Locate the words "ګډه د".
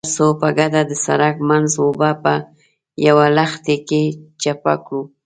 0.57-0.91